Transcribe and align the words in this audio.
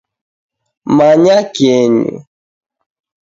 Manya 0.95 1.37
kenyu 1.55 2.15